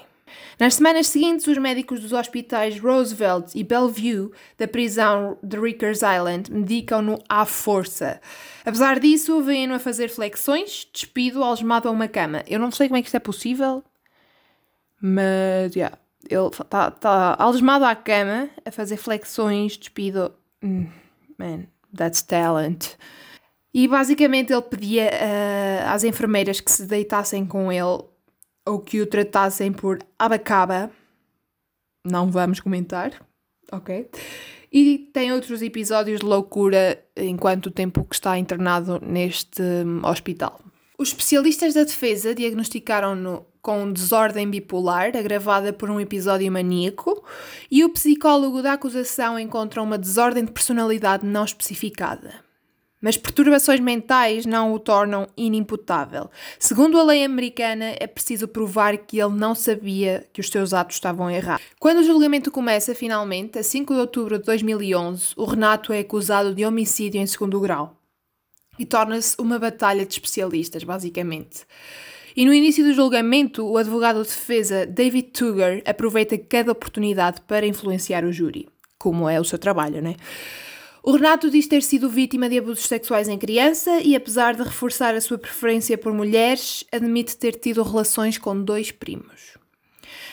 Nas 0.60 0.74
semanas 0.74 1.06
seguintes, 1.06 1.46
os 1.46 1.56
médicos 1.56 1.98
dos 1.98 2.12
hospitais 2.12 2.78
Roosevelt 2.78 3.54
e 3.54 3.64
Bellevue 3.64 4.30
da 4.58 4.68
prisão 4.68 5.38
de 5.42 5.58
Rikers 5.58 6.00
Island 6.02 6.52
medicam-no 6.52 7.18
à 7.26 7.46
força. 7.46 8.20
Apesar 8.66 9.00
disso, 9.00 9.42
vêm-no 9.42 9.72
a 9.72 9.78
fazer 9.78 10.10
flexões, 10.10 10.86
despido, 10.92 11.42
algemado 11.42 11.88
a 11.88 11.90
uma 11.90 12.06
cama. 12.06 12.44
Eu 12.46 12.58
não 12.58 12.70
sei 12.70 12.88
como 12.88 12.98
é 12.98 13.00
que 13.00 13.08
isto 13.08 13.16
é 13.16 13.20
possível, 13.20 13.82
mas, 15.00 15.74
yeah, 15.74 15.96
ele 16.28 16.48
está 16.48 16.90
tá 16.90 17.34
algemado 17.38 17.86
à 17.86 17.96
cama 17.96 18.50
a 18.62 18.70
fazer 18.70 18.98
flexões, 18.98 19.78
despido. 19.78 20.34
Mm, 20.62 20.86
man, 21.38 21.66
that's 21.96 22.22
talent. 22.22 22.96
E 23.74 23.86
basicamente 23.86 24.52
ele 24.52 24.62
pedia 24.62 25.10
uh, 25.10 25.88
às 25.88 26.04
enfermeiras 26.04 26.60
que 26.60 26.70
se 26.70 26.86
deitassem 26.86 27.44
com 27.44 27.70
ele 27.70 28.04
ou 28.64 28.80
que 28.80 29.00
o 29.00 29.06
tratassem 29.06 29.72
por 29.72 29.98
abacaba. 30.18 30.90
Não 32.04 32.30
vamos 32.30 32.60
comentar, 32.60 33.12
ok? 33.70 34.08
E 34.72 35.10
tem 35.12 35.32
outros 35.32 35.62
episódios 35.62 36.20
de 36.20 36.26
loucura 36.26 37.02
enquanto 37.16 37.66
o 37.66 37.70
tempo 37.70 38.04
que 38.04 38.14
está 38.14 38.38
internado 38.38 39.00
neste 39.00 39.62
hum, 39.62 40.00
hospital. 40.04 40.60
Os 40.98 41.08
especialistas 41.08 41.74
da 41.74 41.84
defesa 41.84 42.34
diagnosticaram-no 42.34 43.44
com 43.60 43.92
desordem 43.92 44.48
bipolar, 44.48 45.14
agravada 45.14 45.72
por 45.72 45.90
um 45.90 46.00
episódio 46.00 46.50
maníaco, 46.50 47.22
e 47.70 47.84
o 47.84 47.90
psicólogo 47.90 48.62
da 48.62 48.72
acusação 48.72 49.38
encontra 49.38 49.82
uma 49.82 49.98
desordem 49.98 50.44
de 50.44 50.52
personalidade 50.52 51.26
não 51.26 51.44
especificada. 51.44 52.46
Mas 52.98 53.18
perturbações 53.18 53.78
mentais 53.78 54.46
não 54.46 54.72
o 54.72 54.78
tornam 54.78 55.26
inimputável. 55.36 56.30
Segundo 56.58 56.98
a 56.98 57.04
lei 57.04 57.24
americana, 57.24 57.94
é 58.00 58.06
preciso 58.06 58.48
provar 58.48 58.96
que 58.96 59.20
ele 59.20 59.34
não 59.34 59.54
sabia 59.54 60.26
que 60.32 60.40
os 60.40 60.48
seus 60.48 60.72
atos 60.72 60.96
estavam 60.96 61.30
errados. 61.30 61.66
Quando 61.78 61.98
o 61.98 62.04
julgamento 62.04 62.50
começa, 62.50 62.94
finalmente, 62.94 63.58
a 63.58 63.62
5 63.62 63.92
de 63.92 64.00
outubro 64.00 64.38
de 64.38 64.44
2011, 64.44 65.34
o 65.36 65.44
Renato 65.44 65.92
é 65.92 65.98
acusado 65.98 66.54
de 66.54 66.64
homicídio 66.64 67.20
em 67.20 67.26
segundo 67.26 67.60
grau. 67.60 67.95
E 68.78 68.84
torna-se 68.84 69.36
uma 69.40 69.58
batalha 69.58 70.04
de 70.04 70.12
especialistas, 70.12 70.84
basicamente. 70.84 71.64
E 72.36 72.44
no 72.44 72.52
início 72.52 72.84
do 72.84 72.92
julgamento, 72.92 73.66
o 73.66 73.78
advogado 73.78 74.22
de 74.22 74.28
defesa 74.28 74.84
David 74.84 75.30
Tugger 75.30 75.82
aproveita 75.86 76.36
cada 76.36 76.72
oportunidade 76.72 77.40
para 77.42 77.66
influenciar 77.66 78.24
o 78.24 78.32
júri, 78.32 78.68
como 78.98 79.28
é 79.28 79.40
o 79.40 79.44
seu 79.44 79.58
trabalho, 79.58 80.02
né? 80.02 80.16
O 81.02 81.12
Renato 81.12 81.48
diz 81.48 81.66
ter 81.66 81.82
sido 81.82 82.10
vítima 82.10 82.48
de 82.48 82.58
abusos 82.58 82.86
sexuais 82.86 83.28
em 83.28 83.38
criança 83.38 84.00
e, 84.00 84.16
apesar 84.16 84.54
de 84.54 84.62
reforçar 84.62 85.14
a 85.14 85.20
sua 85.20 85.38
preferência 85.38 85.96
por 85.96 86.12
mulheres, 86.12 86.84
admite 86.92 87.36
ter 87.36 87.52
tido 87.52 87.82
relações 87.82 88.36
com 88.36 88.60
dois 88.60 88.90
primos. 88.90 89.56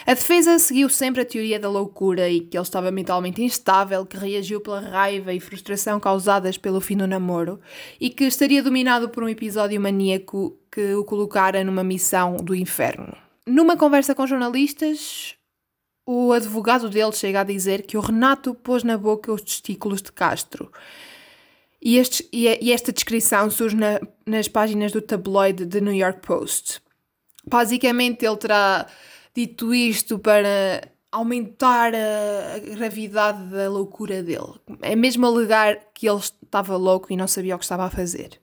A 0.06 0.14
defesa 0.14 0.60
seguiu 0.60 0.90
sempre 0.90 1.22
a 1.22 1.26
teoria 1.26 1.60
da 1.60 1.70
loucura 1.70 2.30
e 2.30 2.42
que 2.42 2.58
ele 2.58 2.64
estava 2.64 2.92
mentalmente 2.92 3.42
instável, 3.42 4.06
que 4.06 4.18
reagiu 4.18 4.60
pela 4.62 4.80
raiva 4.80 5.34
e 5.34 5.40
frustração 5.40 6.00
causadas 6.00 6.58
pelo 6.58 6.82
fim 6.82 6.98
do 6.98 7.08
namoro 7.08 7.60
e 8.00 8.10
que 8.10 8.26
estaria 8.26 8.62
dominado 8.62 9.10
por 9.10 9.24
um 9.24 9.30
episódio 9.30 9.80
maníaco 9.80 10.58
que 10.72 10.94
o 10.94 11.04
colocara 11.04 11.64
numa 11.64 11.84
missão 11.84 12.36
do 12.38 12.54
inferno. 12.54 13.16
Numa 13.46 13.78
conversa 13.78 14.16
com 14.16 14.28
jornalistas, 14.28 15.36
o 16.06 16.34
advogado 16.34 16.90
dele 16.90 17.12
chega 17.14 17.42
a 17.42 17.46
dizer 17.46 17.84
que 17.84 17.98
o 17.98 18.02
Renato 18.02 18.54
pôs 18.54 18.84
na 18.84 18.98
boca 18.98 19.32
os 19.32 19.42
testículos 19.42 20.02
de 20.02 20.12
Castro. 20.12 20.72
E, 21.82 21.98
este, 21.98 22.28
e 22.32 22.72
esta 22.72 22.94
descrição 22.94 23.50
surge 23.50 23.76
na, 23.76 24.00
nas 24.26 24.48
páginas 24.48 24.94
do 24.94 25.02
tabloide 25.02 25.66
The 25.66 25.82
New 25.82 25.94
York 25.94 26.22
Post. 26.22 26.82
Basicamente, 27.46 28.26
ele 28.26 28.38
terá 28.38 28.88
dito 29.36 29.74
isto 29.74 30.20
para 30.20 30.90
aumentar 31.12 31.94
a, 31.94 32.60
gravidade 32.60 33.44
da 33.50 33.70
loucura 33.70 34.24
dele. 34.24 34.54
É 34.82 34.96
mesmo 34.96 35.26
alegar 35.26 35.78
que 35.94 36.10
ele 36.10 36.20
estava 36.20 36.76
louco 36.76 37.14
e 37.14 37.16
não 37.16 37.28
sabia 37.28 37.56
o 37.56 37.60
que 37.60 37.66
estava 37.66 37.86
a 37.86 37.90
fazer. 37.90 38.40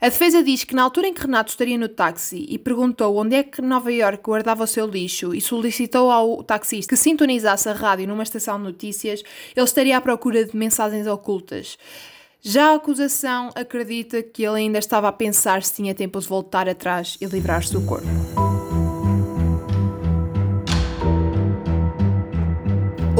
A 0.00 0.08
defesa 0.08 0.42
diz 0.42 0.64
que 0.64 0.74
na 0.74 0.82
altura 0.82 1.08
em 1.08 1.14
que 1.14 1.20
Renato 1.20 1.50
estaria 1.50 1.76
no 1.76 1.88
táxi 1.88 2.46
e 2.48 2.58
perguntou 2.58 3.16
onde 3.16 3.36
é 3.36 3.42
que 3.42 3.60
Nova 3.60 3.92
York 3.92 4.22
guardava 4.22 4.64
o 4.64 4.66
seu 4.66 4.86
lixo 4.86 5.34
e 5.34 5.42
solicitou 5.42 6.10
ao 6.10 6.42
taxista 6.42 6.94
que 6.94 6.96
sintonizasse 6.96 7.68
a 7.68 7.74
rádio 7.74 8.08
numa 8.08 8.22
estação 8.22 8.56
de 8.56 8.64
notícias, 8.64 9.22
ele 9.54 9.64
estaria 9.64 9.98
à 9.98 10.00
procura 10.00 10.42
de 10.44 10.56
mensagens 10.56 11.06
ocultas. 11.06 11.76
Já 12.40 12.70
a 12.70 12.76
acusação 12.76 13.50
acredita 13.54 14.22
que 14.22 14.42
ele 14.42 14.60
ainda 14.60 14.78
estava 14.78 15.08
a 15.08 15.12
pensar 15.12 15.62
se 15.62 15.74
tinha 15.74 15.94
tempo 15.94 16.18
de 16.18 16.26
voltar 16.26 16.66
atrás 16.66 17.18
e 17.20 17.26
livrar-se 17.26 17.70
do 17.70 17.82
corpo. 17.82 18.49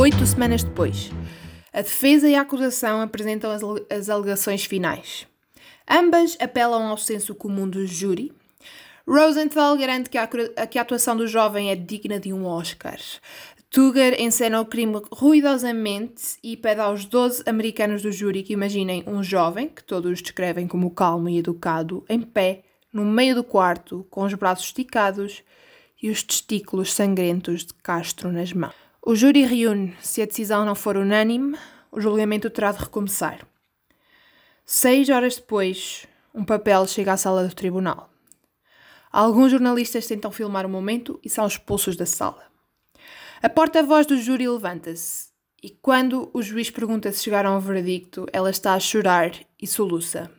Oito 0.00 0.24
semanas 0.24 0.64
depois, 0.64 1.10
a 1.74 1.82
defesa 1.82 2.26
e 2.26 2.34
a 2.34 2.40
acusação 2.40 3.02
apresentam 3.02 3.50
as 3.90 4.08
alegações 4.08 4.64
finais. 4.64 5.26
Ambas 5.86 6.38
apelam 6.40 6.84
ao 6.84 6.96
senso 6.96 7.34
comum 7.34 7.68
do 7.68 7.86
júri. 7.86 8.32
Rosenthal 9.06 9.76
garante 9.76 10.08
que 10.08 10.16
a, 10.16 10.26
que 10.26 10.78
a 10.78 10.82
atuação 10.82 11.14
do 11.14 11.28
jovem 11.28 11.70
é 11.70 11.76
digna 11.76 12.18
de 12.18 12.32
um 12.32 12.46
Oscar. 12.46 12.98
Tuger 13.68 14.18
encena 14.18 14.62
o 14.62 14.64
crime 14.64 15.02
ruidosamente 15.12 16.38
e 16.42 16.56
pede 16.56 16.80
aos 16.80 17.04
12 17.04 17.42
americanos 17.44 18.00
do 18.00 18.10
júri 18.10 18.42
que 18.42 18.54
imaginem 18.54 19.04
um 19.06 19.22
jovem, 19.22 19.68
que 19.68 19.84
todos 19.84 20.22
descrevem 20.22 20.66
como 20.66 20.92
calmo 20.92 21.28
e 21.28 21.36
educado, 21.36 22.06
em 22.08 22.22
pé, 22.22 22.62
no 22.90 23.04
meio 23.04 23.34
do 23.34 23.44
quarto, 23.44 24.06
com 24.08 24.22
os 24.22 24.32
braços 24.32 24.64
esticados 24.64 25.42
e 26.02 26.08
os 26.08 26.22
testículos 26.22 26.90
sangrentos 26.90 27.66
de 27.66 27.74
Castro 27.74 28.32
nas 28.32 28.50
mãos. 28.54 28.89
O 29.02 29.14
júri 29.14 29.44
reúne. 29.44 29.96
Se 30.02 30.20
a 30.20 30.26
decisão 30.26 30.64
não 30.66 30.74
for 30.74 30.96
unânime, 30.96 31.56
o 31.90 32.00
julgamento 32.00 32.50
terá 32.50 32.70
de 32.70 32.80
recomeçar. 32.80 33.46
Seis 34.66 35.08
horas 35.08 35.36
depois, 35.36 36.06
um 36.34 36.44
papel 36.44 36.86
chega 36.86 37.14
à 37.14 37.16
sala 37.16 37.48
do 37.48 37.54
tribunal. 37.54 38.10
Alguns 39.10 39.52
jornalistas 39.52 40.06
tentam 40.06 40.30
filmar 40.30 40.66
o 40.66 40.68
momento 40.68 41.18
e 41.24 41.30
são 41.30 41.46
expulsos 41.46 41.96
da 41.96 42.04
sala. 42.04 42.44
A 43.42 43.48
porta-voz 43.48 44.06
do 44.06 44.18
júri 44.18 44.46
levanta-se 44.46 45.30
e, 45.62 45.70
quando 45.70 46.30
o 46.34 46.42
juiz 46.42 46.70
pergunta 46.70 47.10
se 47.10 47.24
chegaram 47.24 47.54
ao 47.54 47.60
veredicto, 47.60 48.26
ela 48.32 48.50
está 48.50 48.74
a 48.74 48.80
chorar 48.80 49.32
e 49.60 49.66
soluça. 49.66 50.30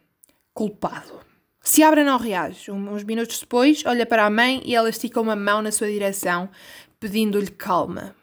Culpado. 0.54 1.20
Seabra 1.64 2.04
não 2.04 2.18
reage. 2.18 2.72
Uns 2.72 3.04
minutos 3.04 3.40
depois, 3.40 3.84
olha 3.88 4.06
para 4.06 4.26
a 4.26 4.30
mãe 4.30 4.62
e 4.64 4.76
ela 4.76 4.90
estica 4.90 5.20
uma 5.20 5.36
mão 5.36 5.64
na 5.64 5.72
sua 5.72 5.88
direção, 5.88 6.48
pedindo-lhe 7.00 7.50
calma. 7.50 8.16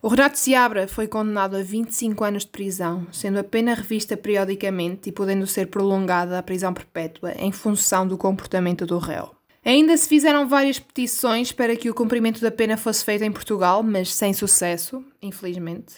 O 0.00 0.06
Renato 0.06 0.38
Seabra 0.38 0.86
foi 0.86 1.08
condenado 1.08 1.56
a 1.56 1.62
25 1.62 2.22
anos 2.22 2.44
de 2.44 2.50
prisão, 2.50 3.08
sendo 3.10 3.40
a 3.40 3.44
pena 3.44 3.74
revista 3.74 4.16
periodicamente 4.16 5.08
e 5.08 5.12
podendo 5.12 5.44
ser 5.44 5.66
prolongada 5.66 6.38
a 6.38 6.42
prisão 6.42 6.72
perpétua 6.72 7.32
em 7.36 7.50
função 7.50 8.06
do 8.06 8.16
comportamento 8.16 8.86
do 8.86 8.96
réu. 8.98 9.34
Ainda 9.64 9.96
se 9.96 10.08
fizeram 10.08 10.48
várias 10.48 10.78
petições 10.78 11.50
para 11.50 11.74
que 11.74 11.90
o 11.90 11.94
cumprimento 11.94 12.40
da 12.40 12.50
pena 12.50 12.76
fosse 12.76 13.04
feito 13.04 13.24
em 13.24 13.32
Portugal, 13.32 13.82
mas 13.82 14.14
sem 14.14 14.32
sucesso, 14.32 15.04
infelizmente. 15.20 15.96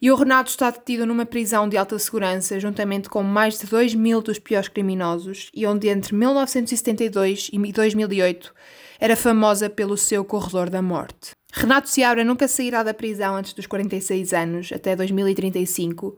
E 0.00 0.08
o 0.08 0.14
Renato 0.14 0.50
está 0.50 0.70
detido 0.70 1.04
numa 1.04 1.26
prisão 1.26 1.68
de 1.68 1.76
alta 1.76 1.98
segurança, 1.98 2.60
juntamente 2.60 3.10
com 3.10 3.24
mais 3.24 3.58
de 3.58 3.66
2 3.66 3.96
mil 3.96 4.22
dos 4.22 4.38
piores 4.38 4.68
criminosos, 4.68 5.50
e 5.52 5.66
onde 5.66 5.88
entre 5.88 6.14
1972 6.14 7.50
e 7.52 7.72
2008 7.72 8.54
era 9.00 9.16
famosa 9.16 9.68
pelo 9.68 9.96
seu 9.96 10.24
corredor 10.24 10.70
da 10.70 10.80
morte. 10.80 11.32
Renato 11.54 11.90
Seabra 11.90 12.24
nunca 12.24 12.48
sairá 12.48 12.82
da 12.82 12.94
prisão 12.94 13.36
antes 13.36 13.52
dos 13.52 13.66
46 13.66 14.32
anos, 14.32 14.72
até 14.72 14.96
2035, 14.96 16.16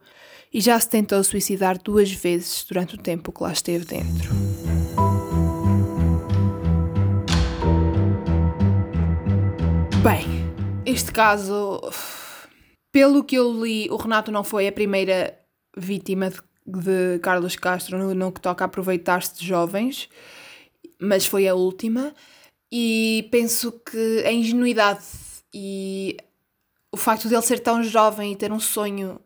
e 0.53 0.61
já 0.61 0.79
se 0.79 0.88
tentou 0.88 1.23
suicidar 1.25 1.76
duas 1.76 2.11
vezes 2.12 2.64
durante 2.64 2.95
o 2.95 2.99
tempo 2.99 3.33
que 3.33 3.43
lá 3.43 3.53
esteve 3.53 3.85
dentro. 3.85 4.33
Bem, 10.05 10.25
este 10.87 11.11
caso, 11.11 11.81
pelo 12.93 13.25
que 13.25 13.35
eu 13.35 13.64
li, 13.64 13.91
o 13.91 13.97
Renato 13.97 14.31
não 14.31 14.45
foi 14.45 14.69
a 14.69 14.73
primeira 14.73 15.37
vítima 15.76 16.31
de, 16.31 16.38
de 16.64 17.19
Carlos 17.19 17.57
Castro 17.57 17.99
no, 17.99 18.14
no 18.14 18.31
que 18.31 18.41
toca 18.41 18.62
a 18.64 18.67
aproveitar-se 18.67 19.37
de 19.37 19.45
jovens, 19.45 20.09
mas 21.00 21.26
foi 21.26 21.49
a 21.49 21.57
última. 21.57 22.14
E 22.73 23.29
penso 23.31 23.73
que 23.73 24.25
a 24.26 24.33
ingenuidade 24.33 25.05
e 25.55 26.17
o 26.91 26.97
facto 26.97 27.29
de 27.29 27.35
ele 27.35 27.43
ser 27.43 27.61
tão 27.61 27.81
jovem 27.85 28.33
e 28.33 28.37
ter 28.37 28.53
um 28.53 28.59
sonho 28.59 29.21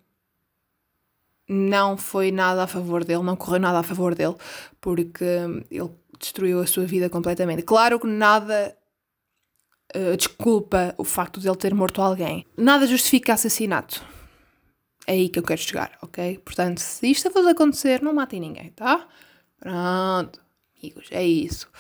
não 1.49 1.97
foi 1.97 2.31
nada 2.31 2.65
a 2.65 2.67
favor 2.67 3.03
dele, 3.03 3.23
não 3.23 3.35
correu 3.35 3.59
nada 3.59 3.79
a 3.79 3.83
favor 3.83 4.15
dele, 4.15 4.37
porque 4.79 5.25
ele 5.71 5.91
destruiu 6.19 6.61
a 6.61 6.67
sua 6.67 6.85
vida 6.85 7.09
completamente. 7.09 7.63
Claro 7.63 7.99
que 7.99 8.07
nada 8.07 8.77
uh, 9.97 10.17
desculpa 10.19 10.95
o 10.99 11.05
facto 11.05 11.41
de 11.41 11.49
ele 11.49 11.57
ter 11.57 11.75
morto 11.75 12.03
alguém. 12.03 12.45
Nada 12.55 12.87
justifica 12.87 13.33
assassinato. 13.33 14.05
É 15.07 15.13
aí 15.13 15.31
que 15.31 15.39
eu 15.39 15.43
quero 15.43 15.63
chegar, 15.63 15.97
ok? 16.03 16.37
Portanto, 16.45 16.81
se 16.81 17.11
isto 17.11 17.31
fosse 17.31 17.49
acontecer, 17.49 18.03
não 18.03 18.13
matem 18.13 18.41
ninguém, 18.41 18.71
tá? 18.73 19.09
Pronto, 19.59 20.43
amigos, 20.77 21.09
é 21.11 21.25
isso. 21.25 21.71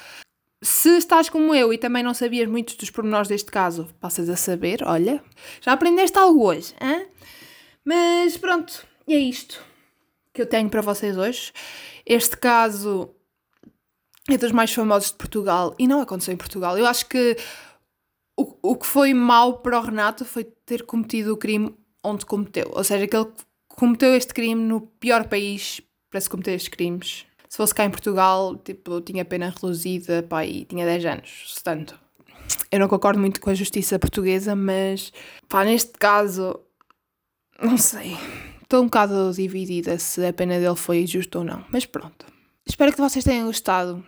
Se 0.60 0.96
estás 0.96 1.28
como 1.28 1.54
eu 1.54 1.72
e 1.72 1.78
também 1.78 2.02
não 2.02 2.12
sabias 2.12 2.48
muitos 2.48 2.74
dos 2.74 2.90
pormenores 2.90 3.28
deste 3.28 3.50
caso, 3.50 3.88
passas 4.00 4.28
a 4.28 4.36
saber, 4.36 4.82
olha, 4.84 5.22
já 5.60 5.72
aprendeste 5.72 6.18
algo 6.18 6.44
hoje, 6.44 6.74
hein? 6.80 7.06
Mas 7.84 8.36
pronto, 8.36 8.86
é 9.06 9.16
isto 9.16 9.62
que 10.32 10.42
eu 10.42 10.46
tenho 10.46 10.68
para 10.68 10.82
vocês 10.82 11.16
hoje. 11.16 11.52
Este 12.04 12.36
caso 12.36 13.10
é 14.28 14.36
dos 14.36 14.52
mais 14.52 14.72
famosos 14.72 15.10
de 15.10 15.16
Portugal 15.16 15.74
e 15.78 15.86
não 15.86 16.00
aconteceu 16.00 16.34
em 16.34 16.36
Portugal. 16.36 16.76
Eu 16.76 16.86
acho 16.86 17.08
que 17.08 17.36
o, 18.36 18.54
o 18.62 18.76
que 18.76 18.86
foi 18.86 19.14
mau 19.14 19.58
para 19.58 19.78
o 19.78 19.82
Renato 19.82 20.24
foi 20.24 20.44
ter 20.44 20.84
cometido 20.84 21.32
o 21.32 21.36
crime 21.36 21.74
onde 22.04 22.26
cometeu. 22.26 22.70
Ou 22.72 22.84
seja, 22.84 23.06
que 23.06 23.16
ele 23.16 23.30
cometeu 23.68 24.14
este 24.14 24.34
crime 24.34 24.62
no 24.62 24.80
pior 24.80 25.28
país 25.28 25.80
para 26.10 26.20
se 26.20 26.28
cometer 26.28 26.52
estes 26.52 26.68
crimes 26.68 27.26
se 27.48 27.56
fosse 27.56 27.74
cá 27.74 27.84
em 27.84 27.90
Portugal, 27.90 28.56
tipo, 28.56 29.00
tinha 29.00 29.24
pena 29.24 29.50
reduzida, 29.50 30.22
pá, 30.22 30.44
e 30.44 30.64
tinha 30.64 30.84
10 30.84 31.04
anos, 31.06 31.54
tanto. 31.62 31.98
Eu 32.70 32.78
não 32.78 32.88
concordo 32.88 33.18
muito 33.18 33.40
com 33.40 33.50
a 33.50 33.54
justiça 33.54 33.98
portuguesa, 33.98 34.54
mas, 34.54 35.12
pá, 35.48 35.64
neste 35.64 35.92
caso, 35.92 36.60
não 37.60 37.78
sei. 37.78 38.16
Estou 38.62 38.82
um 38.82 38.84
bocado 38.84 39.32
dividida 39.32 39.98
se 39.98 40.24
a 40.26 40.32
pena 40.32 40.60
dele 40.60 40.76
foi 40.76 41.06
justa 41.06 41.38
ou 41.38 41.44
não, 41.44 41.64
mas 41.70 41.86
pronto. 41.86 42.26
Espero 42.66 42.92
que 42.92 43.00
vocês 43.00 43.24
tenham 43.24 43.46
gostado. 43.46 44.04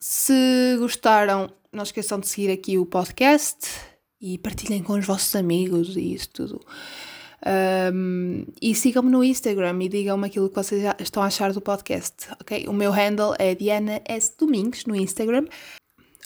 Se 0.00 0.76
gostaram, 0.78 1.48
não 1.72 1.84
esqueçam 1.84 2.18
de 2.18 2.26
seguir 2.26 2.50
aqui 2.50 2.76
o 2.78 2.84
podcast 2.84 3.68
e 4.20 4.36
partilhem 4.38 4.82
com 4.82 4.94
os 4.94 5.06
vossos 5.06 5.36
amigos 5.36 5.96
e 5.96 6.14
isso 6.14 6.30
tudo. 6.30 6.60
Um, 7.92 8.44
e 8.60 8.74
sigam-me 8.74 9.10
no 9.10 9.24
Instagram 9.24 9.82
e 9.82 9.88
digam-me 9.88 10.26
aquilo 10.26 10.48
que 10.48 10.54
vocês 10.54 10.82
estão 10.98 11.22
a 11.22 11.26
achar 11.26 11.52
do 11.52 11.60
podcast, 11.60 12.28
ok? 12.40 12.66
O 12.68 12.72
meu 12.72 12.90
handle 12.90 13.34
é 13.38 13.54
Diana 13.54 14.02
S. 14.04 14.32
Domingos 14.38 14.84
no 14.84 14.94
Instagram. 14.94 15.46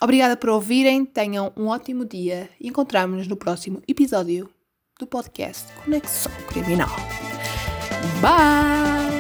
Obrigada 0.03 0.37
por 0.37 0.51
ouvirem, 0.51 1.05
tenham 1.05 1.53
um 1.57 1.69
ótimo 1.69 2.05
dia 2.05 2.51
e 2.61 2.69
encontramos-nos 2.69 3.29
no 3.29 3.37
próximo 3.37 3.81
episódio 3.87 4.51
do 4.99 5.07
podcast 5.07 5.73
Conexão 5.85 6.33
Criminal. 6.49 6.91
Bye! 8.21 9.14